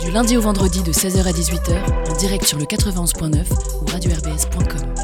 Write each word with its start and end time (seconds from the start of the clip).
Du 0.00 0.10
lundi 0.10 0.36
au 0.36 0.40
vendredi 0.40 0.82
de 0.82 0.92
16h 0.92 1.26
à 1.26 1.32
18h, 1.32 2.10
en 2.10 2.16
direct 2.16 2.44
sur 2.44 2.58
le 2.58 2.64
91.9 2.64 3.44
ou 3.82 3.86
radio-rbs.com. 3.86 4.94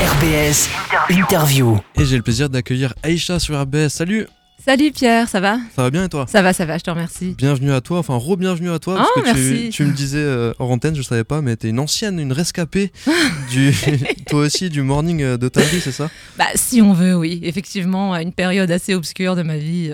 RBS 0.00 0.68
Interview. 1.10 1.78
Et 1.96 2.04
j'ai 2.04 2.16
le 2.16 2.22
plaisir 2.22 2.50
d'accueillir 2.50 2.94
Aïcha 3.02 3.38
sur 3.38 3.60
RBS. 3.60 3.88
Salut 3.88 4.26
Salut 4.64 4.92
Pierre, 4.92 5.28
ça 5.28 5.40
va 5.40 5.56
Ça 5.74 5.82
va 5.82 5.90
bien 5.90 6.04
et 6.04 6.08
toi 6.08 6.24
Ça 6.28 6.40
va, 6.40 6.52
ça 6.52 6.64
va, 6.64 6.78
je 6.78 6.84
te 6.84 6.90
remercie. 6.90 7.34
Bienvenue 7.36 7.72
à 7.72 7.80
toi, 7.80 7.98
enfin 7.98 8.16
re-bienvenue 8.16 8.70
à 8.70 8.78
toi, 8.78 8.94
Oh, 9.00 9.20
parce 9.20 9.32
que 9.32 9.34
tu, 9.34 9.52
merci. 9.54 9.70
tu 9.70 9.84
me 9.84 9.92
disais 9.92 10.18
euh, 10.18 10.52
hors 10.60 10.70
antenne, 10.70 10.94
je 10.94 11.02
savais 11.02 11.24
pas, 11.24 11.42
mais 11.42 11.56
t'es 11.56 11.70
une 11.70 11.80
ancienne, 11.80 12.20
une 12.20 12.30
rescapée, 12.32 12.92
du, 13.50 13.74
toi 14.28 14.42
aussi, 14.42 14.70
du 14.70 14.82
morning 14.82 15.20
euh, 15.20 15.36
de 15.36 15.48
ta 15.48 15.62
vie, 15.62 15.80
c'est 15.80 15.90
ça? 15.90 16.08
Bah 16.38 16.44
si 16.54 16.80
on 16.80 16.92
veut, 16.92 17.16
oui. 17.16 17.40
Effectivement, 17.42 18.12
à 18.12 18.22
une 18.22 18.32
période 18.32 18.70
assez 18.70 18.94
obscure 18.94 19.34
de 19.34 19.42
ma 19.42 19.56
vie, 19.56 19.90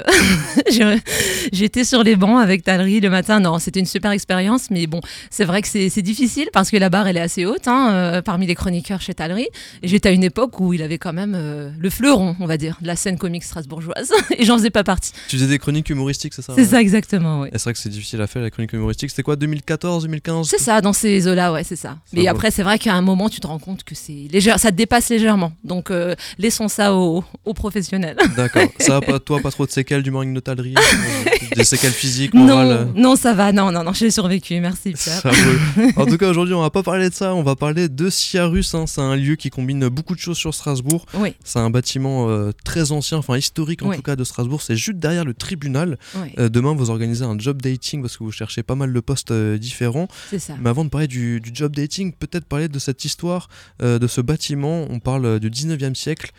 euh, 0.83 0.97
j'étais 1.53 1.85
sur 1.85 2.03
les 2.03 2.15
bancs 2.17 2.39
avec 2.39 2.63
Talry 2.63 3.01
le 3.01 3.09
matin. 3.09 3.41
Non, 3.41 3.59
c'était 3.59 3.81
une 3.81 3.87
super 3.87 4.11
expérience, 4.11 4.71
mais 4.71 4.87
bon, 4.87 5.01
c'est 5.31 5.45
vrai 5.47 5.63
que 5.63 5.69
c'est 5.69 6.03
difficile 6.03 6.49
parce 6.53 6.71
que 6.71 6.77
la 6.77 6.91
barre, 6.91 7.09
elle 7.09 7.17
est 7.17 7.21
assez 7.21 7.47
haute 7.47 7.67
hein, 7.69 7.91
euh, 7.93 8.21
parmi 8.23 8.47
les 8.47 8.55
chroniqueurs 8.55 9.01
chez 9.01 9.15
Talry. 9.15 9.49
Et 9.83 9.89
j'étais 9.89 10.11
à 10.11 10.13
une 10.13 10.25
époque 10.25 10.61
où 10.61 10.75
il 10.75 10.83
avait 10.83 10.99
quand 10.99 11.15
même 11.15 11.33
euh, 11.35 11.71
le 11.79 11.89
fleuron, 11.89 12.37
on 12.39 12.47
va 12.47 12.59
dire, 12.59 12.77
de 12.83 12.87
la 12.87 12.97
scène 12.97 13.17
comique 13.17 13.45
strasbourgeoise. 13.45 14.13
Et 14.37 14.45
j'en 14.45 14.58
faisais 14.59 14.71
pas 14.71 14.85
partie. 14.85 15.13
Tu 15.29 15.37
faisais 15.37 15.49
des 15.49 15.59
chroniques 15.59 15.89
humoristiques, 15.91 16.35
c'est 16.35 16.43
ça 16.43 16.53
C'est 16.55 16.63
ouais 16.63 16.67
ça 16.67 16.81
exactement, 16.81 17.41
oui. 17.41 17.49
Et 17.53 17.59
c'est 17.59 17.65
vrai 17.65 17.73
que 17.73 17.79
c'est 17.79 17.89
difficile 17.89 18.21
à 18.21 18.27
faire, 18.27 18.43
la 18.43 18.51
chronique 18.51 18.73
humoristique. 18.73 19.11
C'était 19.11 19.23
quoi, 19.23 19.37
2014, 19.37 20.05
2015 20.05 20.49
C'est 20.49 20.61
ça, 20.61 20.81
dans 20.81 20.93
ces 20.93 21.27
eaux-là, 21.29 21.53
ouais, 21.53 21.65
c'est 21.65 21.77
ça. 21.77 21.99
Mais 22.13 22.27
après, 22.29 22.51
c'est 22.51 22.63
vrai 22.63 22.79
qu'à 22.79 22.95
un 22.95 23.03
moment, 23.03 23.29
tu 23.29 23.41
te 23.41 23.47
rends 23.47 23.59
compte 23.59 23.85
que 23.85 23.95
c'est 23.95 24.27
léger, 24.31 24.53
ça 24.59 24.71
te 24.71 24.77
dépasse 24.77 25.09
légèrement. 25.09 25.53
Donc, 25.65 25.91
euh, 25.91 26.15
laissons 26.39 26.69
ça 26.69 26.95
aux, 26.95 27.25
aux 27.45 27.55
professionnels. 27.55 28.17
D'accord. 28.37 28.69
Ça 28.79 28.95
va 28.95 29.01
pas, 29.07 29.19
toi, 29.19 29.41
pas 29.41 29.51
trop 29.51 29.67
de 29.67 29.71
séquelles 29.71 30.03
du 30.03 30.11
morning 30.11 30.35
de 30.35 30.41
Talry 30.41 30.75
euh, 30.77 31.31
Des 31.57 31.65
séquelles 31.65 31.93
physiques, 31.93 32.35
morales 32.35 32.89
Non, 32.95 33.11
non, 33.11 33.17
ça 33.17 33.35
va, 33.35 33.53
non, 33.53 33.71
non, 33.73 33.83
non, 33.85 33.93
j'ai 33.93 34.11
survécu, 34.11 34.61
merci 34.61 34.93
Pierre. 34.97 35.23
En 35.97 36.07
tout 36.07 36.17
cas, 36.19 36.29
aujourd'hui, 36.31 36.55
on 36.55 36.61
va 36.61 36.71
pas 36.71 36.83
parler 36.83 37.09
de 37.11 37.15
ça, 37.15 37.35
on 37.35 37.43
va 37.43 37.57
parler 37.57 37.89
de 37.89 38.11
Ciarus. 38.11 38.75
hein. 38.75 38.87
C'est 38.87 39.01
un 39.01 39.17
lieu 39.17 39.37
qui 39.37 39.51
combine 39.51 39.89
beaucoup 39.89 40.15
de 40.15 40.21
choses 40.21 40.37
sur 40.37 40.55
Strasbourg. 40.55 41.07
Oui, 41.15 41.35
C'est 41.45 41.59
un 41.59 41.71
bâtiment 41.71 42.29
euh, 42.29 42.53
très 42.65 42.93
ancien, 42.93 43.19
enfin 43.19 43.37
historique 43.37 43.83
en 43.83 43.89
Oui. 43.89 43.97
tout 43.97 44.03
cas 44.03 44.17
de 44.17 44.25
Strasbourg. 44.25 44.63
C'est 44.63 44.77
juste 44.77 44.99
derrière 44.99 45.25
le 45.25 45.35
tribunal. 45.35 45.99
oui, 46.17 46.33
Euh, 46.39 46.49
demain, 46.49 46.75
vous 46.75 46.91
organisez 46.91 47.25
un 47.25 47.39
job 47.39 47.61
dating 47.63 48.03
parce 48.03 48.17
que 48.17 48.25
vous 48.25 48.33
cherchez 48.33 48.63
pas 48.63 48.75
mal 48.75 48.93
de 48.93 49.01
postes 49.01 49.31
euh, 49.31 49.59
différents. 49.59 50.09
c'est 50.31 50.39
ça. 50.39 50.55
Mais 50.61 50.71
avant 50.71 50.85
de 50.85 50.91
parler 50.91 51.07
du, 51.09 51.41
du 51.41 51.51
job 51.53 51.75
dating, 51.75 52.13
peut-être 52.13 52.45
parler 52.45 52.69
de 52.69 52.79
cette 52.79 53.05
histoire 53.05 53.49
de 53.81 54.07
ce 54.07 54.21
bâtiment. 54.21 54.87
On 54.91 54.99
parle 54.99 55.41
du 55.41 55.51
19e 55.51 55.95
siècle, 55.95 56.31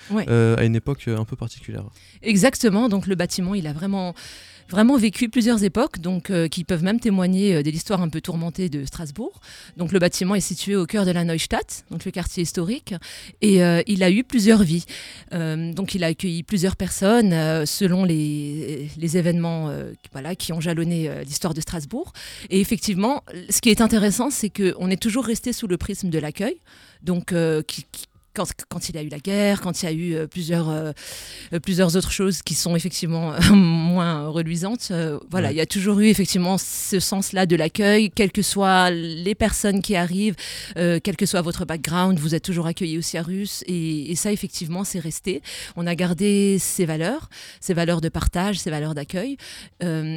à 0.58 0.64
une 0.64 0.76
époque 0.76 1.08
un 1.08 1.26
peu 1.26 1.36
particulière. 1.36 1.84
Exactement, 2.22 2.90
donc 2.90 3.08
le 3.08 3.16
bâtiment, 3.16 3.56
il 3.56 3.66
a 3.68 3.74
vraiment 3.74 4.14
vraiment 4.70 4.98
vécu 4.98 5.30
plusieurs 5.30 5.64
époques, 5.64 6.00
donc 6.00 6.30
euh, 6.30 6.48
qui 6.48 6.64
peuvent 6.64 6.84
même 6.84 7.00
témoigner 7.00 7.56
euh, 7.56 7.64
de 7.64 7.70
l'histoire 7.70 8.02
un 8.02 8.10
peu 8.10 8.22
tourmentée 8.22 8.70
de 8.70 8.86
Strasbourg. 8.86 9.40
Donc 9.78 9.92
le 9.92 10.00
bâtiment 10.00 10.36
est 10.36 10.42
situé 10.42 10.76
au 10.76 10.86
cœur 10.86 11.06
de 11.06 11.12
la 11.12 11.24
Neustadt, 11.24 11.86
donc 11.90 12.06
le 12.06 12.12
quartier 12.12 12.44
historique, 12.44 12.94
et 13.42 13.64
euh, 13.64 13.82
il 13.88 14.04
a 14.04 14.12
eu 14.12 14.24
plusieurs 14.24 14.64
vies. 14.64 14.86
Donc 15.32 15.96
il 15.96 16.04
a 16.04 16.08
accueilli 16.08 16.44
plusieurs 16.44 16.76
personnes 16.76 17.32
selon 17.66 18.04
les, 18.04 18.90
événements 19.18 19.72
qui- 20.38 20.54
ont 20.54 20.62
jalonné 20.62 21.10
l'histoire 21.24 21.54
de 21.54 21.62
Strasbourg. 21.62 22.14
Et 22.50 22.60
effectivement, 22.60 23.24
ce 23.50 23.62
qui 23.62 23.70
est 23.70 23.82
intéressant, 23.82 24.30
c'est 24.30 24.50
qu'on 24.50 24.90
est 24.90 25.02
toujours 25.02 25.26
resté 25.26 25.54
sous 25.54 25.68
le 25.68 25.78
prisme 25.78 26.10
de 26.10 26.20
l'accueil, 26.20 26.58
donc 27.04 27.34
qui- 27.68 27.86
qui- 27.92 28.09
quand, 28.40 28.48
quand 28.70 28.88
il 28.90 28.96
y 28.96 28.98
a 28.98 29.04
eu 29.04 29.10
la 29.10 29.20
guerre, 29.20 29.60
quand 29.60 29.84
il 29.84 29.86
y 29.86 29.90
a 29.90 29.92
eu 29.92 30.16
euh, 30.16 30.26
plusieurs, 30.28 30.70
euh, 30.70 30.92
euh, 31.54 31.60
plusieurs 31.60 31.98
autres 31.98 32.12
choses 32.12 32.42
qui 32.42 32.56
sont 32.56 32.74
effectivement 32.76 33.34
moins 33.54 34.30
reluisantes. 34.30 34.92
voilà, 35.30 35.50
Ouais. 35.50 35.54
il 35.56 35.58
y 35.58 35.62
a 35.62 35.66
toujours 35.66 36.00
eu 36.00 36.08
effectivement 36.08 36.58
ce 36.58 37.00
sens-là 37.00 37.46
de 37.46 37.56
l'accueil, 37.58 38.12
quelles 38.12 38.32
que 38.32 38.42
soient 38.42 38.92
les 38.92 39.36
personnes 39.36 39.82
qui 39.82 39.96
arrivent, 39.96 40.36
quel 40.76 41.16
que 41.18 41.26
soit 41.26 41.42
votre 41.42 41.66
background, 41.66 42.18
vous 42.20 42.34
êtes 42.36 42.44
toujours 42.44 42.68
accueillis 42.68 42.98
aussi 42.98 43.18
à 43.18 43.24
Russe. 43.24 43.64
Et, 43.68 44.12
et 44.12 44.16
ça, 44.16 44.32
effectivement, 44.32 44.84
c'est 44.84 45.00
resté. 45.00 45.42
On 45.76 45.86
a 45.88 45.96
gardé 45.96 46.58
ces 46.60 46.86
valeurs, 46.86 47.30
ces 47.60 47.74
valeurs 47.74 48.02
de 48.02 48.10
partage, 48.10 48.60
ces 48.60 48.70
valeurs 48.70 48.96
d'accueil. 48.96 49.38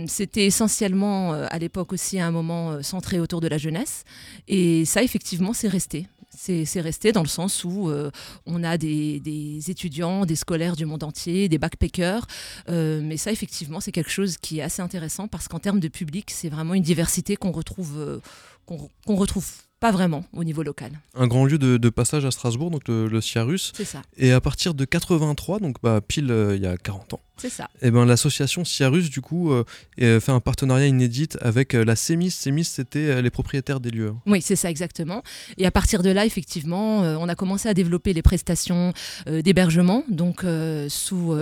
C'était 0.06 0.46
essentiellement 0.46 1.32
à 1.32 1.58
l'époque 1.58 1.92
aussi 1.92 2.20
un 2.20 2.30
moment 2.30 2.82
centré 2.82 3.19
autour 3.20 3.41
de 3.41 3.48
la 3.48 3.58
jeunesse. 3.58 4.04
Et 4.48 4.84
ça, 4.84 5.02
effectivement, 5.02 5.52
c'est 5.52 5.69
resté. 5.69 6.06
C'est 6.34 6.81
resté 6.81 7.12
dans 7.12 7.22
le 7.22 7.28
sens 7.28 7.65
où 7.65 7.88
euh, 7.88 8.10
on 8.47 8.65
a 8.65 8.78
des, 8.78 9.20
des 9.20 9.70
étudiants, 9.70 10.25
des 10.25 10.37
scolaires 10.37 10.76
du 10.76 10.87
monde 10.87 11.04
entier, 11.04 11.48
des 11.48 11.59
backpackers. 11.59 12.26
Euh, 12.69 13.00
mais 13.03 13.16
ça, 13.16 13.31
effectivement, 13.32 13.81
c'est 13.81 13.93
quelque 13.93 14.10
chose 14.10 14.38
qui 14.38 14.59
est 14.59 14.62
assez 14.62 14.82
intéressant 14.82 15.28
parce 15.28 15.47
qu'en 15.48 15.59
termes 15.59 15.81
de 15.81 15.88
public, 15.88 16.31
c'est 16.31 16.48
vraiment 16.48 16.75
une 16.75 16.82
diversité 16.82 17.37
qu'on 17.37 17.53
retrouve, 17.53 17.98
euh, 17.98 18.20
qu'on 18.66 19.16
retrouve 19.16 19.47
pas 19.78 19.91
vraiment 19.91 20.25
au 20.32 20.44
niveau 20.44 20.62
local. 20.62 20.93
Un 21.15 21.26
grand 21.26 21.44
lieu 21.44 21.59
de, 21.59 21.76
de 21.76 21.91
passage 21.91 22.25
à 22.25 22.31
Strasbourg, 22.31 22.70
donc 22.70 22.87
le, 22.88 23.09
le 23.09 23.20
Ciarus. 23.20 23.72
C'est 23.75 23.84
ça, 23.84 24.03
Et 24.16 24.32
à 24.32 24.41
partir 24.41 24.75
de 24.75 24.84
83, 24.84 25.59
donc 25.59 25.76
bah, 25.82 26.00
pile 26.00 26.32
il 26.54 26.62
y 26.62 26.66
a 26.66 26.76
40 26.76 27.14
ans, 27.14 27.20
c'est 27.37 27.50
ça. 27.50 27.69
eh 27.81 27.91
ben, 27.91 28.04
l'association 28.04 28.65
Ciarus, 28.65 29.10
du 29.10 29.20
coup, 29.20 29.53
euh, 29.53 29.65
euh, 30.00 30.20
fait 30.20 30.32
un 30.32 30.41
partenariat 30.41 30.87
inédit 30.87 31.28
avec 31.41 31.75
euh, 31.75 31.84
la 31.84 31.97
CEMIS. 31.97 32.31
CEMIS, 32.31 32.65
c'était 32.65 33.20
les 33.22 33.31
propriétaires 33.31 33.81
des 33.81 33.91
lieux. 33.91 34.12
Oui, 34.26 34.41
c'est 34.43 34.56
ça 34.56 34.70
exactement. 34.70 35.22
Et 35.59 35.66
à 35.66 35.70
partir 35.70 36.03
de 36.03 36.10
là, 36.10 36.26
effectivement, 36.26 37.00
on 37.00 37.28
a 37.28 37.34
commencé 37.34 37.69
à 37.69 37.75
développer 37.75 38.12
les 38.12 38.22
prestations 38.22 38.93
d'hébergement, 39.26 40.04
donc 40.09 40.44
sous, 40.88 41.37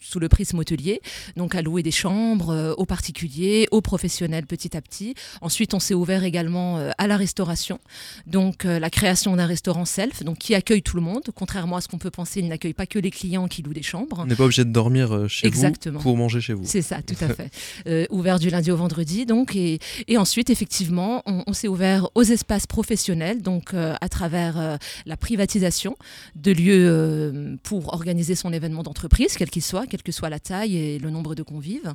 sous 0.00 0.20
le 0.20 0.28
prisme 0.28 0.58
hôtelier, 0.58 1.00
donc 1.36 1.54
à 1.54 1.62
louer 1.62 1.82
des 1.82 1.90
chambres 1.90 2.74
aux 2.76 2.86
particuliers, 2.86 3.68
aux 3.70 3.80
professionnels 3.80 4.46
petit 4.46 4.76
à 4.76 4.80
petit. 4.80 5.14
Ensuite, 5.40 5.74
on 5.74 5.80
s'est 5.80 5.94
ouvert 5.94 6.24
également 6.24 6.78
à 6.98 7.06
la 7.06 7.16
restauration, 7.16 7.78
donc 8.26 8.64
la 8.64 8.90
création 8.90 9.36
d'un 9.36 9.46
restaurant 9.46 9.84
self, 9.84 10.22
donc 10.22 10.38
qui 10.38 10.54
accueille 10.54 10.82
tout 10.82 10.96
le 10.96 11.02
monde. 11.02 11.22
Contrairement 11.34 11.76
à 11.76 11.80
ce 11.80 11.88
qu'on 11.88 11.98
peut 11.98 12.10
penser, 12.10 12.40
il 12.40 12.48
n'accueille 12.48 12.74
pas 12.74 12.86
que 12.86 12.98
les 12.98 13.10
clients 13.10 13.48
qui 13.48 13.62
louent 13.62 13.74
des 13.74 13.82
chambres. 13.82 14.20
On 14.20 14.26
n'est 14.26 14.36
pas 14.36 14.44
obligé 14.44 14.64
de 14.64 14.70
dormir 14.70 15.11
euh, 15.12 15.28
chez 15.28 15.46
Exactement. 15.46 15.98
vous 15.98 16.02
pour 16.02 16.16
manger 16.16 16.40
chez 16.40 16.52
vous. 16.52 16.64
C'est 16.64 16.82
ça, 16.82 17.00
tout 17.02 17.16
à 17.20 17.28
fait. 17.34 17.50
Euh, 17.86 18.06
ouvert 18.10 18.38
du 18.38 18.50
lundi 18.50 18.70
au 18.70 18.76
vendredi, 18.76 19.26
donc. 19.26 19.56
Et, 19.56 19.78
et 20.08 20.18
ensuite, 20.18 20.50
effectivement, 20.50 21.22
on, 21.26 21.42
on 21.46 21.52
s'est 21.52 21.68
ouvert 21.68 22.08
aux 22.14 22.22
espaces 22.22 22.66
professionnels, 22.66 23.42
donc 23.42 23.74
euh, 23.74 23.94
à 24.00 24.08
travers 24.08 24.58
euh, 24.58 24.76
la 25.06 25.16
privatisation 25.16 25.96
de 26.34 26.52
lieux 26.52 27.58
pour 27.62 27.92
organiser 27.92 28.34
son 28.34 28.52
événement 28.52 28.82
d'entreprise, 28.82 29.36
quel 29.36 29.50
qu'il 29.50 29.62
soit, 29.62 29.86
quelle 29.86 30.02
que 30.02 30.12
soit 30.12 30.30
la 30.30 30.38
taille 30.38 30.76
et 30.76 30.98
le 30.98 31.10
nombre 31.10 31.34
de 31.34 31.42
convives. 31.42 31.92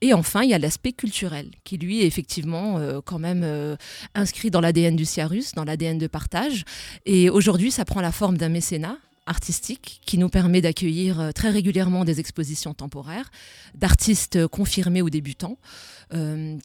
Et 0.00 0.12
enfin, 0.14 0.42
il 0.42 0.50
y 0.50 0.54
a 0.54 0.58
l'aspect 0.58 0.92
culturel, 0.92 1.50
qui 1.64 1.78
lui 1.78 2.02
est 2.02 2.06
effectivement 2.06 2.80
quand 3.04 3.18
même 3.18 3.76
inscrit 4.14 4.50
dans 4.50 4.60
l'ADN 4.60 4.96
du 4.96 5.04
Ciarus, 5.04 5.54
dans 5.54 5.64
l'ADN 5.64 5.98
de 5.98 6.06
partage. 6.06 6.64
Et 7.06 7.30
aujourd'hui, 7.30 7.70
ça 7.70 7.84
prend 7.84 8.00
la 8.00 8.12
forme 8.12 8.36
d'un 8.38 8.48
mécénat 8.48 8.98
artistique 9.28 10.00
qui 10.04 10.18
nous 10.18 10.28
permet 10.28 10.60
d'accueillir 10.60 11.20
euh, 11.20 11.32
très 11.32 11.50
régulièrement 11.50 12.04
des 12.04 12.20
expositions 12.20 12.74
temporaires 12.74 13.30
d'artistes 13.74 14.36
euh, 14.36 14.48
confirmés 14.48 15.02
ou 15.02 15.10
débutants 15.10 15.58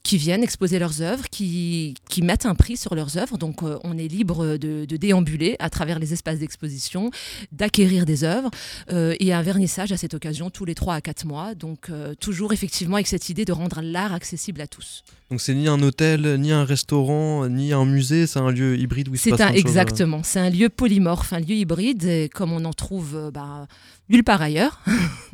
qui 0.03 0.17
viennent 0.17 0.43
exposer 0.43 0.79
leurs 0.79 1.01
œuvres, 1.01 1.25
qui, 1.29 1.95
qui 2.09 2.21
mettent 2.21 2.45
un 2.45 2.55
prix 2.55 2.77
sur 2.77 2.95
leurs 2.95 3.17
œuvres. 3.17 3.37
Donc 3.37 3.63
euh, 3.63 3.77
on 3.83 3.97
est 3.97 4.07
libre 4.07 4.57
de, 4.57 4.85
de 4.85 4.97
déambuler 4.97 5.55
à 5.59 5.69
travers 5.69 5.99
les 5.99 6.13
espaces 6.13 6.39
d'exposition, 6.39 7.11
d'acquérir 7.51 8.05
des 8.05 8.23
œuvres 8.23 8.49
euh, 8.91 9.15
et 9.19 9.33
un 9.33 9.41
vernissage 9.41 9.91
à 9.91 9.97
cette 9.97 10.13
occasion 10.13 10.49
tous 10.49 10.65
les 10.65 10.75
3 10.75 10.95
à 10.95 11.01
4 11.01 11.25
mois. 11.25 11.55
Donc 11.55 11.89
euh, 11.89 12.13
toujours 12.15 12.53
effectivement 12.53 12.95
avec 12.95 13.07
cette 13.07 13.29
idée 13.29 13.45
de 13.45 13.51
rendre 13.51 13.81
l'art 13.81 14.13
accessible 14.13 14.61
à 14.61 14.67
tous. 14.67 15.03
Donc 15.33 15.41
c'est 15.41 15.55
ni 15.55 15.67
un 15.67 15.81
hôtel, 15.81 16.35
ni 16.39 16.51
un 16.51 16.63
restaurant, 16.63 17.47
ni 17.49 17.73
un 17.73 17.85
musée, 17.85 18.27
c'est 18.27 18.37
un 18.37 18.51
lieu 18.51 18.77
hybride 18.77 19.09
où 19.09 19.15
il 19.15 19.17
se 19.17 19.31
passe 19.31 19.41
un 19.41 19.51
euh. 19.51 19.55
exactement, 19.55 20.21
c'est 20.21 20.39
un 20.39 20.51
lieu 20.51 20.69
polymorphe, 20.69 21.33
un 21.33 21.39
lieu 21.39 21.55
hybride, 21.55 22.03
et 22.03 22.29
comme 22.29 22.51
on 22.51 22.63
en 22.65 22.73
trouve 22.73 23.15
euh, 23.15 23.31
bah, 23.31 23.67
nulle 24.09 24.23
part 24.23 24.41
ailleurs, 24.41 24.81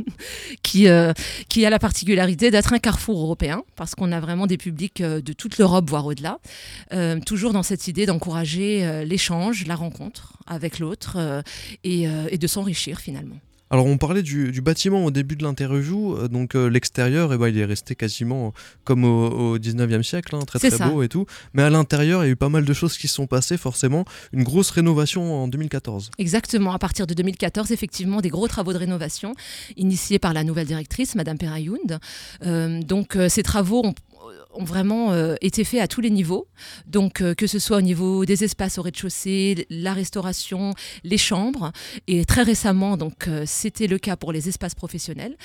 qui, 0.64 0.88
euh, 0.88 1.14
qui 1.50 1.66
a 1.66 1.70
la 1.70 1.80
particularité 1.80 2.52
d'être 2.52 2.74
un 2.74 2.80
carrefour 2.80 3.22
européen, 3.22 3.64
parce 3.76 3.96
qu'on 3.96 4.12
a 4.12 4.20
vraiment 4.20 4.48
des 4.48 4.58
publics 4.58 5.02
euh, 5.02 5.22
de 5.22 5.34
toute 5.34 5.58
l'Europe, 5.58 5.90
voire 5.90 6.06
au-delà, 6.06 6.40
Euh, 6.94 7.20
toujours 7.20 7.54
dans 7.54 7.64
cette 7.64 7.88
idée 7.88 8.06
d'encourager 8.06 9.04
l'échange, 9.06 9.66
la 9.68 9.76
rencontre 9.76 10.38
avec 10.48 10.80
l'autre, 10.80 11.44
et 11.84 12.08
de 12.38 12.48
s'enrichir 12.48 13.00
finalement. 13.00 13.38
Alors 13.72 13.86
on 13.86 13.98
parlait 13.98 14.24
du, 14.24 14.52
du 14.52 14.62
bâtiment 14.62 15.06
au 15.06 15.12
début 15.12 15.36
de 15.36 15.44
l'interview, 15.44 16.16
euh, 16.16 16.28
donc 16.28 16.56
euh, 16.56 16.70
l'extérieur, 16.70 17.32
eh 17.34 17.38
ben, 17.38 17.50
il 17.50 17.58
est 17.58 17.66
resté 17.66 17.96
quasiment 17.96 18.54
comme 18.84 19.04
au, 19.04 19.54
au 19.54 19.58
19e 19.60 20.02
siècle, 20.02 20.36
hein, 20.36 20.40
très 20.46 20.58
très 20.58 20.72
ça. 20.72 20.90
beau 20.90 21.04
et 21.04 21.10
tout. 21.10 21.26
Mais 21.54 21.62
à 21.62 21.70
l'intérieur, 21.70 22.24
il 22.24 22.28
y 22.28 22.30
a 22.30 22.32
eu 22.32 22.36
pas 22.36 22.50
mal 22.50 22.66
de 22.66 22.74
choses 22.74 22.98
qui 22.98 23.08
se 23.08 23.14
sont 23.16 23.28
passées, 23.28 23.58
forcément. 23.58 24.06
Une 24.34 24.44
grosse 24.44 24.72
rénovation 24.72 25.44
en 25.44 25.48
2014. 25.48 26.10
Exactement, 26.18 26.74
à 26.74 26.80
partir 26.80 27.06
de 27.06 27.14
2014, 27.14 27.72
effectivement, 27.72 28.22
des 28.22 28.30
gros 28.30 28.48
travaux 28.48 28.74
de 28.74 28.80
rénovation 28.80 29.36
initiés 29.78 30.18
par 30.18 30.34
la 30.34 30.44
nouvelle 30.44 30.68
directrice, 30.68 31.14
Madame 31.16 31.38
Perayound. 31.38 32.00
Euh, 32.46 32.82
donc, 32.82 33.18
ces 33.28 33.44
travaux 33.44 33.86
ont 33.86 33.94
ont 34.52 34.64
vraiment 34.64 35.14
été 35.42 35.64
faits 35.64 35.82
à 35.82 35.88
tous 35.88 36.02
les 36.02 36.10
niveaux. 36.10 36.48
Donc, 36.88 37.24
que 37.36 37.48
ce 37.48 37.60
soit 37.60 37.78
au 37.78 37.82
niveau 37.82 38.26
des 38.26 38.44
espaces 38.44 38.78
au 38.78 38.82
rez-de-chaussée, 38.82 39.68
la 39.70 39.94
restauration, 39.94 40.74
les 41.04 41.18
chambres. 41.18 41.72
Et 42.08 42.26
très 42.26 42.44
récemment, 42.44 42.98
donc, 42.98 43.30
c'était 43.46 43.88
le 43.88 43.98
cas 44.00 44.16
pour 44.16 44.32
les 44.32 44.50
espaces 44.50 44.76
professionnels, 44.76 45.38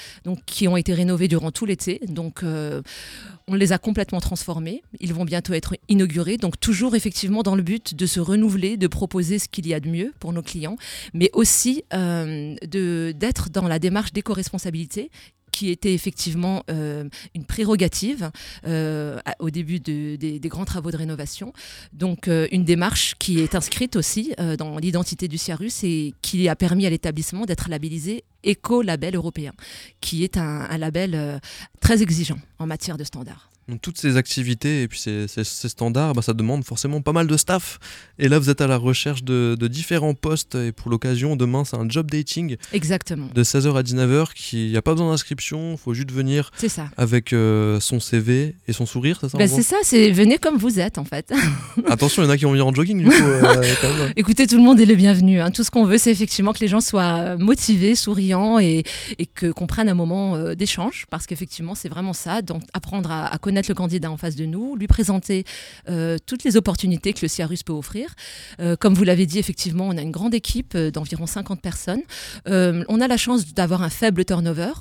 qui 0.47 0.69
ont 0.69 0.77
été 0.77 0.95
rénovés 0.95 1.29
durant 1.29 1.51
tout 1.51 1.67
l'été. 1.67 2.01
Donc, 2.09 2.43
on 2.43 3.55
les 3.55 3.73
a 3.73 3.79
complètement 3.79 4.21
transformés. 4.21 4.83
Ils 5.01 5.13
vont 5.13 5.25
bientôt 5.25 5.53
être 5.53 5.77
inaugurés. 5.89 6.39
Donc, 6.39 6.59
toujours 6.59 6.97
effectivement 6.97 7.43
dans 7.43 7.57
le 7.57 7.63
but 7.63 7.95
de 7.95 8.07
se 8.07 8.21
renouveler, 8.21 8.77
de 8.77 8.87
proposer 8.87 9.39
ce 9.39 9.49
qu'il 9.49 9.67
y 9.67 9.75
a 9.75 9.81
de 9.81 9.89
mieux 9.89 10.13
pour 10.19 10.33
nos 10.33 10.43
clients, 10.43 10.77
mais 11.13 11.31
aussi 11.35 11.85
d'être 11.93 13.51
dans 13.51 13.69
la 13.69 13.79
démarche 13.79 14.13
d'éco-responsabilité 14.13 15.11
qui 15.55 15.71
était 15.71 15.95
effectivement 15.95 16.65
euh, 16.69 17.09
une 17.33 17.45
prérogative 17.45 18.33
euh, 18.67 19.21
au 19.39 19.51
début 19.51 19.79
des, 19.79 20.41
grands 20.47 20.65
travaux 20.65 20.91
de 20.91 20.97
rénovation. 20.97 21.53
Donc 21.93 22.27
euh, 22.27 22.49
une 22.51 22.65
démarche 22.65 23.15
qui 23.21 23.39
est 23.39 23.55
inscrite 23.55 23.95
aussi 23.95 24.35
dans 24.59 24.79
l'identité 24.79 25.29
du 25.29 25.39
CIARUS 25.39 25.85
et 25.85 26.13
qui 26.23 26.49
a 26.49 26.57
permis 26.57 26.87
à 26.87 26.91
l'établissement 26.91 27.45
d'être 27.45 27.69
labellisé 27.69 28.25
éco-label 28.43 29.15
européen, 29.15 29.53
qui 30.01 30.25
est 30.25 30.37
un 30.37 30.77
label 30.77 31.41
très 31.81 32.03
exigeant 32.03 32.39
en 32.59 32.67
matière 32.67 32.97
de 32.97 33.05
standards. 33.05 33.54
Donc, 33.69 33.81
toutes 33.81 33.99
ces 33.99 34.17
activités 34.19 34.83
et 34.83 34.89
puis 34.89 34.99
ces, 34.99 35.27
standards, 35.45 36.13
bah, 36.13 36.23
ça 36.23 36.35
demande 36.35 36.65
forcément 36.65 37.01
pas 37.01 37.13
mal 37.13 37.27
de 37.27 37.37
staff. 37.37 37.79
Et 38.19 38.29
là, 38.29 38.39
vous 38.39 38.51
êtes 38.51 38.61
à 38.61 38.67
la 38.67 38.77
recherche 38.77 39.25
de, 39.25 39.57
différents 39.69 40.15
postes. 40.15 40.55
Et 40.55 40.73
pour 40.73 40.91
l'occasion, 40.91 41.37
demain, 41.37 41.65
c'est 41.65 41.77
un 41.77 41.89
job 41.89 42.11
dating. 42.11 42.57
Exactement. 42.73 43.29
De 43.35 43.43
16h 43.43 43.75
à 43.75 43.83
19h. 43.83 44.27
Il 44.53 44.71
n'y 44.71 44.77
a 44.77 44.83
pas 44.83 44.93
besoin 44.93 45.11
d'inscription. 45.11 45.73
Il 45.73 45.79
faut 45.79 45.95
juste 45.95 46.13
venir 46.13 46.51
avec 46.97 47.33
euh, 47.33 47.81
son 47.81 48.01
CV 48.01 48.55
et 48.69 48.73
son 48.73 48.85
sourire. 48.85 49.19
C'est 49.21 49.31
ça 49.31 49.39
bah, 49.39 49.49
C'est 49.49 49.63
ça. 49.63 49.77
C'est 49.83 50.11
venez 50.11 50.37
comme 50.37 50.59
vous 50.59 50.79
êtes, 50.79 50.99
en 50.99 51.05
fait. 51.05 51.33
Attention, 51.89 52.23
il 52.23 52.27
y 52.27 52.29
en 52.29 52.31
a 52.31 52.37
qui 52.37 52.45
vont 52.45 52.51
venir 52.51 52.67
en 52.67 52.75
jogging, 52.75 52.99
du 52.99 53.07
coup. 53.07 53.13
Euh, 53.15 54.09
Écoutez, 54.17 54.47
tout 54.47 54.57
le 54.57 54.63
monde 54.63 54.79
est 54.79 54.87
le 54.87 54.95
bienvenu. 54.95 55.41
Hein. 55.41 55.51
Tout 55.51 55.65
ce 55.65 55.71
qu'on 55.71 55.87
veut, 55.87 55.99
c'est 55.99 56.11
effectivement 56.11 56.53
que 56.53 56.61
les 56.61 56.69
gens 56.69 56.83
soient 56.83 57.37
motivés, 57.39 57.95
souriants 57.95 58.59
et, 58.59 58.85
et 59.19 59.27
qu'on 59.27 59.67
prenne 59.67 59.89
un 59.89 59.95
moment 59.95 60.37
euh, 60.37 60.55
d'échange. 60.55 61.07
Parce 61.09 61.27
qu'effectivement, 61.27 61.75
c'est 61.75 61.89
vraiment 61.89 62.13
ça. 62.13 62.43
Donc, 62.43 62.63
apprendre 62.75 63.11
à, 63.11 63.33
à 63.33 63.39
connaître 63.39 63.54
le 63.69 63.75
candidat 63.75 64.11
en 64.11 64.17
face 64.17 64.37
de 64.37 64.45
nous, 64.45 64.77
lui 64.77 64.87
présenter 64.87 65.45
euh, 65.89 66.19
toutes 66.27 66.45
les 66.45 66.57
opportunités 66.57 67.13
que 67.13 67.21
le 67.23 67.29
CIARUS 67.29 67.63
peut 67.65 67.73
offrir. 67.73 68.15
Euh, 68.61 68.77
comme 68.77 68.95
vous 68.95 69.05
l'avez 69.05 69.27
dit, 69.27 69.39
effectivement, 69.39 69.89
on 69.89 69.97
a 69.97 70.03
une 70.03 70.11
grande 70.11 70.35
équipe 70.35 70.75
euh, 70.75 70.91
d'environ 70.91 71.27
50 71.27 71.61
personnes. 71.61 72.03
on 72.47 73.01
a 73.01 73.09
la 73.09 73.17
chance 73.17 73.55
d'avoir 73.55 73.83
un 73.83 73.91
faible 73.91 74.25
turnover. 74.25 74.73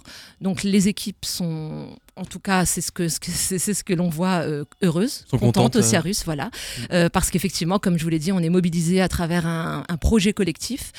Donc 0.41 0.63
les 0.63 0.87
équipes 0.87 1.25
sont 1.25 1.95
en 2.15 2.25
tout 2.25 2.39
cas, 2.39 2.65
c'est 2.65 2.81
ce 2.81 2.91
que, 2.91 3.07
c'est 3.09 3.73
ce 3.73 3.83
que 3.83 3.93
l'on 3.93 4.09
voit 4.09 4.43
euh, 4.45 4.65
heureuse, 4.81 5.25
contente 5.31 5.75
au 5.75 5.81
CIARUS, 5.81 6.23
voilà. 6.25 6.51
Mm. 6.91 7.09
parce 7.11 7.29
qu'effectivement, 7.29 7.79
comme 7.79 7.97
je 7.97 8.03
vous 8.03 8.09
l'ai 8.09 8.19
dit, 8.19 8.31
on 8.31 8.39
est 8.39 8.49
mobilisé 8.49 9.01
à 9.01 9.07
travers 9.07 9.45
un, 9.47 9.83
projet 9.99 10.33
collectif 10.33 10.91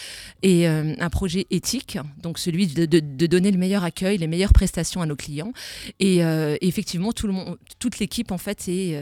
et 0.43 0.67
un 0.67 1.11
projet 1.11 1.47
éthique, 1.51 1.99
donc 2.23 2.39
celui 2.39 2.67
de, 2.67 3.27
donner 3.27 3.51
le 3.51 3.59
meilleur 3.59 3.85
accueil, 3.85 4.19
les 4.19 4.27
meilleures 4.27 4.53
prestations 4.53 5.03
à 5.03 5.07
nos 5.07 5.17
clients. 5.17 5.53
Et, 6.01 6.21
effectivement, 6.61 7.13
tout 7.13 7.27
le 7.27 7.33
monde, 7.33 7.59
toute 7.79 7.99
l'équipe 7.99 8.33
en 8.33 8.39
fait 8.39 8.69
est, 8.69 8.99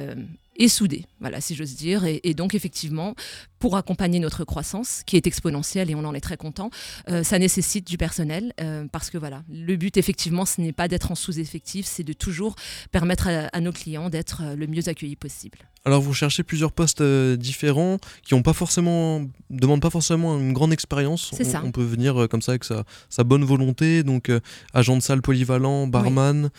euh, 0.60 0.64
est 0.64 0.68
soudée, 0.68 1.06
voilà, 1.20 1.40
si 1.40 1.54
j'ose 1.54 1.74
dire. 1.74 2.04
Et, 2.04 2.34
donc, 2.34 2.54
effectivement, 2.54 3.14
pour 3.58 3.76
accompagner 3.76 4.18
notre 4.18 4.44
croissance, 4.44 5.02
qui 5.06 5.16
est 5.16 5.26
exponentielle 5.26 5.90
et 5.90 5.94
on 5.94 6.04
en 6.04 6.14
est 6.14 6.20
très 6.20 6.36
content, 6.36 6.70
euh, 7.08 7.22
ça 7.22 7.38
nécessite 7.38 7.86
du 7.86 7.96
personnel 7.96 8.52
euh, 8.60 8.86
parce 8.90 9.10
que 9.10 9.18
voilà, 9.18 9.42
le 9.48 9.76
but, 9.76 9.96
effectivement, 9.96 10.44
ce 10.44 10.60
n'est 10.60 10.72
pas 10.72 10.88
d'être 10.88 11.10
en 11.10 11.14
sous-effectif, 11.14 11.86
c'est 11.86 12.04
de 12.04 12.12
toujours 12.12 12.56
permettre 12.90 13.28
à, 13.28 13.60
nos 13.60 13.72
clients 13.72 14.10
d'être 14.10 14.42
le 14.56 14.66
mieux 14.66 14.88
accueillis 14.88 15.16
possible. 15.16 15.58
Alors, 15.84 16.00
vous 16.00 16.14
cherchez 16.14 16.44
plusieurs 16.44 16.70
postes 16.70 17.02
différents 17.02 17.98
qui 18.22 18.34
ont 18.34 18.42
pas 18.42 18.52
forcément, 18.52 19.24
demandent 19.50 19.80
pas 19.82 19.90
forcément 19.90 20.38
une 20.38 20.52
grande 20.52 20.72
expérience. 20.72 21.32
C'est 21.36 21.44
ça. 21.44 21.62
On 21.64 21.72
peut 21.72 21.82
venir 21.82 22.28
comme 22.30 22.40
ça 22.40 22.52
avec 22.52 22.62
sa, 22.62 22.84
sa 23.08 23.24
bonne 23.24 23.44
volonté, 23.44 24.04
donc 24.04 24.30
agent 24.74 24.96
de 24.96 25.02
salle 25.02 25.22
polyvalent, 25.22 25.88
barman, 25.88 26.50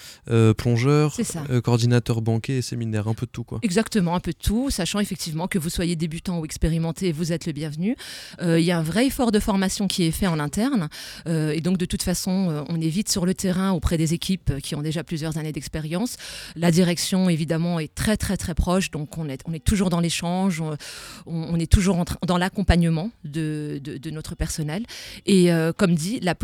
plongeur, 0.57 1.15
coordinateur 1.63 2.21
banquet 2.21 2.57
et 2.57 2.61
séminaire, 2.61 3.07
un 3.07 3.13
peu 3.13 3.25
de 3.25 3.31
tout 3.31 3.45
quoi. 3.45 3.59
Exactement 3.61 3.82
Exactement, 3.83 4.15
un 4.15 4.21
peu 4.21 4.31
de 4.31 4.37
tout, 4.37 4.69
sachant 4.69 5.01
effectivement 5.01 5.49
que 5.49 5.59
vous 5.59 5.69
soyez 5.69 5.97
débutant 5.97 6.39
ou 6.39 6.45
expérimenté, 6.45 7.11
vous 7.11 7.33
êtes 7.33 7.45
le 7.45 7.51
bienvenu. 7.51 7.97
Euh, 8.41 8.57
il 8.57 8.65
y 8.65 8.71
a 8.71 8.77
un 8.77 8.81
vrai 8.81 9.07
effort 9.07 9.33
de 9.33 9.41
formation 9.41 9.89
qui 9.89 10.03
est 10.03 10.11
fait 10.11 10.25
en 10.25 10.39
interne. 10.39 10.87
Euh, 11.27 11.51
et 11.51 11.59
donc, 11.59 11.77
de 11.77 11.83
toute 11.83 12.01
façon, 12.01 12.49
euh, 12.49 12.63
on 12.69 12.79
est 12.79 12.87
vite 12.87 13.09
sur 13.09 13.25
le 13.25 13.33
terrain 13.33 13.71
auprès 13.71 13.97
des 13.97 14.13
équipes 14.13 14.57
qui 14.59 14.75
ont 14.75 14.81
déjà 14.81 15.03
plusieurs 15.03 15.37
années 15.37 15.51
d'expérience. 15.51 16.15
La 16.55 16.71
direction, 16.71 17.27
évidemment, 17.27 17.77
est 17.77 17.93
très, 17.93 18.15
très, 18.15 18.37
très 18.37 18.55
proche. 18.55 18.89
Donc, 18.89 19.17
on 19.17 19.27
est, 19.27 19.41
on 19.45 19.51
est 19.51 19.63
toujours 19.63 19.89
dans 19.89 19.99
l'échange, 19.99 20.63
on, 21.25 21.59
est 21.59 21.69
toujours 21.69 22.05
dans 22.25 22.37
l'accompagnement 22.37 23.11
de, 23.25 23.81
de, 23.83 24.09
notre 24.11 24.35
personnel. 24.35 24.85
Et 25.25 25.49
comme 25.77 25.95
dit, 25.95 26.21
la 26.21 26.35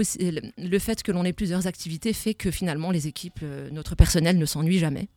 le 0.57 0.79
fait 0.79 1.03
que 1.03 1.11
l'on 1.13 1.23
ait 1.23 1.33
plusieurs 1.33 1.67
activités 1.67 2.11
fait 2.11 2.33
que 2.33 2.51
finalement, 2.51 2.91
les 2.91 3.07
équipes, 3.07 3.39
notre 3.71 3.95
personnel 3.95 4.37
ne 4.37 4.45
s'ennuie 4.45 4.79
jamais. 4.79 5.07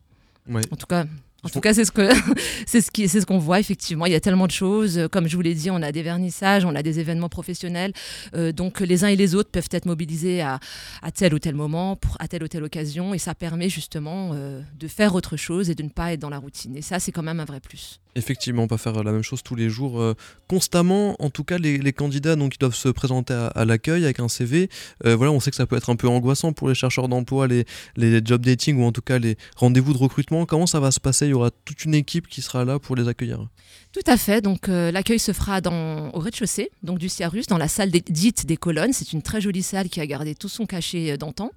En 0.50 0.76
tout 0.76 0.86
cas, 0.86 1.06
en 1.44 1.48
tout 1.48 1.60
cas, 1.60 1.74
c'est 1.74 1.84
ce 1.84 1.90
que 1.90 2.08
c'est 2.66 2.80
ce 2.80 2.90
qui 2.90 3.08
c'est 3.08 3.20
ce 3.20 3.26
qu'on 3.26 3.38
voit 3.38 3.58
effectivement. 3.58 4.06
Il 4.06 4.12
y 4.12 4.14
a 4.16 4.20
tellement 4.20 4.46
de 4.46 4.52
choses. 4.52 5.08
Comme 5.10 5.26
je 5.26 5.36
vous 5.36 5.42
l'ai 5.42 5.54
dit, 5.54 5.70
on 5.70 5.82
a 5.82 5.90
des 5.90 6.02
vernissages, 6.02 6.64
on 6.64 6.74
a 6.74 6.82
des 6.82 7.00
événements 7.00 7.28
professionnels. 7.28 7.92
Euh, 8.34 8.52
donc 8.52 8.80
les 8.80 9.04
uns 9.04 9.08
et 9.08 9.16
les 9.16 9.34
autres 9.34 9.50
peuvent 9.50 9.68
être 9.72 9.86
mobilisés 9.86 10.40
à, 10.40 10.60
à, 11.02 11.10
tel 11.10 11.34
ou 11.34 11.38
tel 11.38 11.54
moment, 11.54 11.96
pour, 11.96 12.16
à 12.20 12.28
telle 12.28 12.44
ou 12.44 12.48
telle 12.48 12.64
occasion, 12.64 13.14
et 13.14 13.18
ça 13.18 13.34
permet 13.34 13.68
justement 13.68 14.30
euh, 14.34 14.60
de 14.78 14.88
faire 14.88 15.14
autre 15.14 15.36
chose 15.36 15.70
et 15.70 15.74
de 15.74 15.82
ne 15.82 15.88
pas 15.88 16.12
être 16.12 16.20
dans 16.20 16.30
la 16.30 16.38
routine. 16.38 16.76
Et 16.76 16.82
ça, 16.82 17.00
c'est 17.00 17.12
quand 17.12 17.22
même 17.22 17.40
un 17.40 17.44
vrai 17.44 17.60
plus. 17.60 18.01
Effectivement, 18.14 18.67
pas 18.67 18.79
faire 18.79 19.03
la 19.03 19.12
même 19.12 19.23
chose 19.23 19.43
tous 19.43 19.55
les 19.55 19.70
jours, 19.70 20.00
euh, 20.00 20.14
constamment. 20.49 21.17
En 21.19 21.31
tout 21.31 21.44
cas, 21.44 21.59
les, 21.59 21.93
candidats 21.93 22.37
donc, 22.37 22.55
ils 22.56 22.59
doivent 22.59 22.75
se 22.75 22.88
présenter 22.88 23.35
à, 23.55 23.64
l'accueil 23.64 24.05
avec 24.05 24.20
un 24.20 24.29
CV. 24.29 24.69
voilà, 25.05 25.32
on 25.32 25.41
sait 25.41 25.50
que 25.50 25.56
ça 25.56 25.67
peut 25.67 25.76
être 25.76 25.91
un 25.91 25.97
peu 25.97 26.09
angoissant 26.09 26.53
pour 26.53 26.69
les 26.69 26.75
chercheurs 26.75 27.09
d'emploi, 27.09 27.47
les, 27.47 27.64
les 27.97 28.20
job 28.25 28.44
dating 28.44 28.79
ou 28.79 28.85
en 28.85 28.93
tout 28.93 29.03
cas 29.03 29.19
les 29.19 29.37
rendez-vous 29.56 29.93
de 29.93 29.99
recrutement. 29.99 30.47
Comment 30.47 30.67
ça 30.67 30.81
va 30.81 30.91
se 30.91 31.00
passer? 31.00 31.26
Il 31.26 31.31
y 31.31 31.35
aura 31.35 31.50
toute 31.64 31.85
une 31.85 31.94
équipe 31.94 32.29
qui 32.29 32.43
sera 32.43 32.64
là 32.64 32.79
pour 32.79 32.97
les 32.97 33.09
accueillir. 33.09 33.47
Tout 33.93 34.00
à 34.06 34.17
fait. 34.17 34.41
Donc 34.41 34.70
euh, 34.70 34.91
l'accueil 34.91 35.19
se 35.19 35.32
fera 35.32 35.61
dans, 35.61 36.11
au 36.14 36.19
rez-de-chaussée, 36.19 36.70
donc 36.82 36.99
du 36.99 37.11
Ciarus, 37.11 37.47
dans 37.47 37.59
la 37.59 37.69
salle 37.69 37.91
dite 37.91 38.47
des 38.47 38.56
colonnes. 38.56 38.94
C'est 38.94 39.12
une 39.12 39.20
très 39.20 39.43
jolie 39.43 39.62
salle 39.62 39.91
qui 39.91 40.00
a 40.00 40.06
gardé 40.06 40.35
tout 40.35 40.49
son 40.49 40.64
cachet 40.64 41.12
euh, 41.12 41.17
d'antan. 41.19 41.50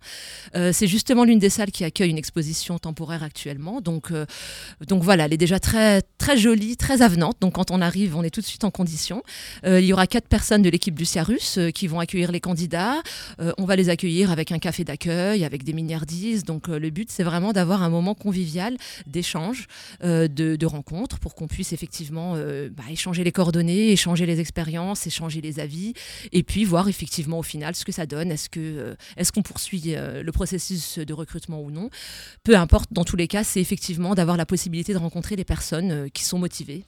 Euh, 0.56 0.74
c'est 0.74 0.88
justement 0.88 1.24
l'une 1.24 1.40
des 1.40 1.50
salles 1.50 1.72
qui 1.72 1.86
accueille 1.86 2.10
une 2.10 2.18
exposition 2.18 2.78
temporaire 2.78 3.24
actuellement. 3.24 3.80
Donc, 3.80 4.12
donc 4.88 5.04
voilà, 5.04 5.26
elle 5.26 5.34
est 5.34 5.38
déjà 5.38 5.60
très 5.60 6.02
très 6.18 6.36
jolie, 6.38 6.45
très 6.78 7.02
avenante. 7.02 7.38
Donc 7.42 7.54
quand 7.54 7.72
on 7.72 7.82
arrive, 7.82 8.16
on 8.16 8.24
est 8.24 8.30
tout 8.30 8.42
de 8.42 8.46
suite 8.46 8.64
en 8.64 8.72
condition. 8.72 9.24
il 9.66 9.86
y 9.86 9.94
aura 9.94 10.08
quatre 10.08 10.28
personnes 10.28 10.62
de 10.62 10.70
l'équipe 10.70 10.96
du 10.96 11.06
Ciarus 11.06 11.60
qui 11.74 11.88
vont 11.88 12.00
accueillir 12.00 12.32
les 12.32 12.40
candidats. 12.40 13.02
on 13.58 13.66
va 13.66 13.76
les 13.76 13.90
accueillir 13.90 14.32
avec 14.32 14.52
un 14.52 14.60
café 14.60 14.84
d'accueil, 14.84 15.44
avec 15.44 15.64
des 15.64 15.74
miniardises. 15.74 16.44
Donc 16.44 16.68
le 16.68 16.90
but, 16.90 17.10
c'est 17.12 17.24
vraiment 17.24 17.54
d'avoir 17.54 17.84
un 17.84 17.90
moment 17.90 18.16
convivial 18.16 18.78
d'échange, 19.08 19.68
de, 20.04 20.28
de 20.28 20.66
rencontres, 20.66 21.20
pour 21.20 21.36
qu'on 21.36 21.48
puisse 21.48 21.74
effectivement 21.74 22.36
euh, 22.36 22.70
bah, 22.72 22.84
échanger 22.90 23.24
les 23.24 23.32
coordonnées, 23.32 23.92
échanger 23.92 24.26
les 24.26 24.40
expériences, 24.40 25.08
échanger 25.08 25.42
les 25.42 25.60
avis, 25.60 25.94
et 26.32 26.44
puis 26.44 26.66
voir 26.66 26.88
effectivement 26.88 27.40
au 27.40 27.44
final 27.44 27.76
ce 27.76 27.86
que 27.86 27.92
ça 27.92 28.06
donne. 28.06 28.32
Est-ce 28.32 28.50
que 28.50 28.60
euh, 28.60 28.96
est-ce 29.18 29.32
qu'on 29.32 29.42
poursuit 29.42 29.96
euh, 29.96 30.24
le 30.24 30.32
processus 30.32 31.00
de 31.00 31.14
recrutement 31.14 31.62
ou 31.62 31.72
non? 31.72 31.90
Peu 32.44 32.56
importe. 32.56 32.92
Dans 32.92 33.04
tous 33.04 33.16
les 33.16 33.28
cas, 33.28 33.44
c'est 33.44 33.62
effectivement 33.62 34.16
d'avoir 34.16 34.38
la 34.38 34.46
possibilité 34.46 34.94
de 34.94 34.98
rencontrer 34.98 35.36
les 35.36 35.44
personnes 35.44 36.10
qui 36.12 36.24
sont 36.24 36.35
motivées 36.38 36.86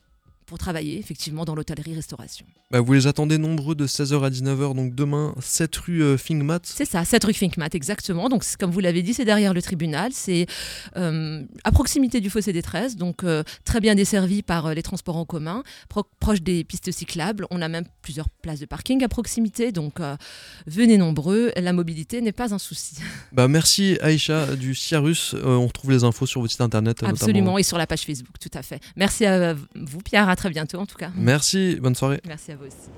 pour 0.48 0.58
travailler 0.58 0.98
effectivement 0.98 1.44
dans 1.44 1.54
l'hôtellerie-restauration. 1.56 2.46
Bah, 2.72 2.80
vous 2.80 2.94
les 2.94 3.06
attendez 3.06 3.38
nombreux 3.38 3.76
de 3.76 3.86
16h 3.86 4.26
à 4.26 4.30
19h, 4.30 4.76
donc 4.76 4.96
demain 4.96 5.36
7 5.42 5.76
rue 5.76 6.02
euh, 6.02 6.18
Fingmat 6.18 6.60
C'est 6.64 6.86
ça, 6.86 7.04
7 7.04 7.26
rue 7.26 7.34
Fingmat, 7.34 7.70
exactement. 7.74 8.30
Donc 8.30 8.44
comme 8.58 8.72
vous 8.72 8.80
l'avez 8.80 9.04
dit, 9.04 9.14
c'est 9.14 9.26
derrière 9.26 9.54
le 9.54 9.62
tribunal, 9.62 10.12
c'est 10.14 10.48
euh, 10.96 11.44
à 11.66 11.72
proximité 11.72 12.22
du 12.22 12.30
fossé 12.30 12.54
des 12.54 12.62
13, 12.62 12.96
donc 12.96 13.24
euh, 13.24 13.44
très 13.66 13.82
bien 13.82 13.94
desservi 13.94 14.42
par 14.42 14.74
les 14.74 14.84
transports 14.84 15.18
en 15.18 15.26
commun, 15.26 15.64
proche 16.20 16.42
des 16.42 16.64
pistes 16.64 16.92
cyclables. 16.92 17.46
On 17.52 17.62
a 17.62 17.68
même 17.68 17.86
plusieurs 18.02 18.30
places 18.30 18.62
de 18.62 18.66
parking 18.66 19.04
à 19.04 19.10
proximité, 19.10 19.74
donc 19.74 20.00
venez 20.66 20.98
nombreux, 20.98 21.52
la 21.58 21.74
mobilité 21.74 22.22
n'est 22.22 22.32
pas 22.32 22.54
un 22.54 22.60
souci. 22.60 22.96
Bah, 23.34 23.48
merci 23.48 23.98
Aïcha 24.02 24.56
du 24.56 24.74
Ciarus, 24.74 25.36
on 25.44 25.68
retrouve 25.68 25.92
les 25.92 26.04
infos 26.04 26.26
sur 26.26 26.42
votre 26.42 26.52
site 26.52 26.62
internet. 26.62 27.04
Absolument, 27.04 27.58
et 27.58 27.64
sur 27.64 27.78
la 27.78 27.86
page 27.86 28.02
Facebook, 28.02 28.40
tout 28.40 28.50
à 28.54 28.62
fait. 28.62 28.80
Merci 28.96 29.26
à 29.26 29.54
vous 29.54 30.00
Pierre, 30.00 30.30
très 30.38 30.50
bientôt 30.50 30.80
en 30.80 30.86
tout 30.86 30.96
cas. 30.98 31.12
Merci, 31.16 31.78
bonne 31.82 31.96
soirée. 31.96 32.22
Merci 32.26 32.54
à 32.54 32.56
vous 32.56 32.68
aussi. 32.68 32.90